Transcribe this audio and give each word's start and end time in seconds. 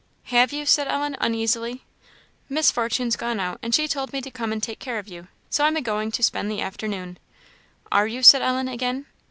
"Have 0.33 0.51
you?" 0.51 0.65
said 0.65 0.87
Ellen, 0.87 1.15
uneasily. 1.21 1.83
"Miss 2.49 2.71
Fortune's 2.71 3.15
gone 3.15 3.39
out, 3.39 3.59
and 3.61 3.75
she 3.75 3.87
told 3.87 4.11
me 4.13 4.19
to 4.21 4.31
come 4.31 4.51
and 4.51 4.57
take 4.63 4.79
care 4.79 4.97
of 4.97 5.07
you; 5.07 5.27
so 5.51 5.63
I'm 5.63 5.77
a 5.77 5.81
going 5.81 6.11
to 6.13 6.23
spend 6.23 6.49
the 6.49 6.59
afternoon." 6.59 7.19
"Are 7.91 8.07
you?" 8.07 8.23
said 8.23 8.41
Ellen, 8.41 8.67
again. 8.67 9.05